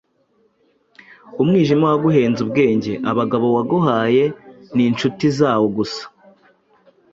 Umwijima 1.41 1.85
waguhenze 1.91 2.39
ubwenge, 2.45 2.93
abagabo 3.11 3.47
waguhaye 3.55 4.23
ni 4.75 4.83
inshuti 4.89 5.25
zawo 5.37 5.67
gusa, 5.77 6.03